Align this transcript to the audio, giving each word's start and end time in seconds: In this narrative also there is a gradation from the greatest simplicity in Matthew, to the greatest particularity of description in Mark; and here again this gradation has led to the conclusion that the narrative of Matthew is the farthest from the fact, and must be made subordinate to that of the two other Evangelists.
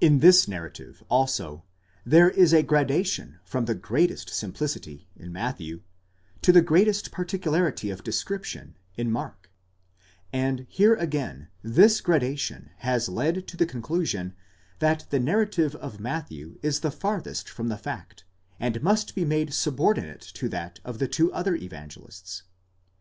In 0.00 0.18
this 0.18 0.48
narrative 0.48 1.04
also 1.08 1.62
there 2.04 2.28
is 2.28 2.52
a 2.52 2.64
gradation 2.64 3.38
from 3.44 3.66
the 3.66 3.76
greatest 3.76 4.28
simplicity 4.28 5.06
in 5.16 5.30
Matthew, 5.30 5.82
to 6.40 6.50
the 6.50 6.60
greatest 6.62 7.12
particularity 7.12 7.88
of 7.88 8.02
description 8.02 8.76
in 8.96 9.12
Mark; 9.12 9.52
and 10.32 10.66
here 10.68 10.94
again 10.96 11.46
this 11.62 12.00
gradation 12.00 12.70
has 12.78 13.08
led 13.08 13.46
to 13.46 13.56
the 13.56 13.64
conclusion 13.64 14.34
that 14.80 15.06
the 15.10 15.20
narrative 15.20 15.76
of 15.76 16.00
Matthew 16.00 16.58
is 16.60 16.80
the 16.80 16.90
farthest 16.90 17.48
from 17.48 17.68
the 17.68 17.78
fact, 17.78 18.24
and 18.58 18.82
must 18.82 19.14
be 19.14 19.24
made 19.24 19.54
subordinate 19.54 20.22
to 20.34 20.48
that 20.48 20.80
of 20.84 20.98
the 20.98 21.06
two 21.06 21.32
other 21.32 21.54
Evangelists. 21.54 22.42